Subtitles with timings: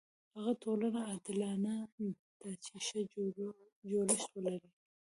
[0.35, 1.75] هغه ټولنه عادلانه
[2.39, 2.99] ده چې ښه
[3.89, 4.71] جوړښت ولري.